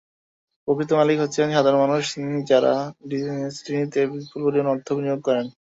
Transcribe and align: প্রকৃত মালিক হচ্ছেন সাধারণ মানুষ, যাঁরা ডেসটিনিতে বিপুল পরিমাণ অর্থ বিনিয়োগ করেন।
প্রকৃত 0.67 0.89
মালিক 0.93 1.17
হচ্ছেন 1.19 1.47
সাধারণ 1.51 1.79
মানুষ, 1.83 2.03
যাঁরা 2.49 2.73
ডেসটিনিতে 3.09 3.99
বিপুল 4.11 4.39
পরিমাণ 4.45 4.67
অর্থ 4.73 4.87
বিনিয়োগ 4.93 5.19
করেন। 5.27 5.45